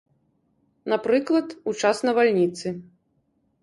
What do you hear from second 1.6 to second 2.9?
у час навальніцы.